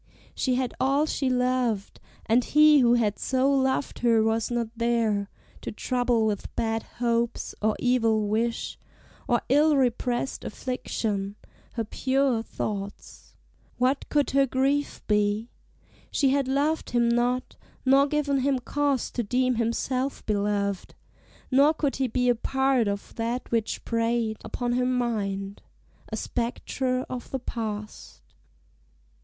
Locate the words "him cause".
18.39-19.11